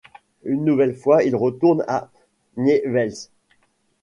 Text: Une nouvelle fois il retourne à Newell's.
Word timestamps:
Une 0.41 0.65
nouvelle 0.65 0.95
fois 0.95 1.21
il 1.23 1.35
retourne 1.35 1.85
à 1.87 2.09
Newell's. 2.57 3.29